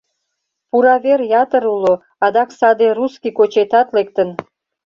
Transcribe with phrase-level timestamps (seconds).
[0.69, 1.93] Пуравер ятыр уло,
[2.25, 4.29] адак саде «русский кочетат» лектын.